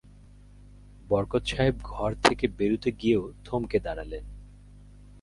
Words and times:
বরকত 1.09 1.43
সাহেব 1.45 1.75
ঘর 1.83 2.11
থেকে 2.23 2.45
বেরুতে 2.57 2.89
গিয়েও 2.91 3.23
থমকে 3.45 3.77
দাঁড়ালেন। 3.79 4.23